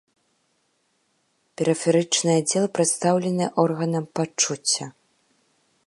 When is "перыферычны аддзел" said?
1.61-2.65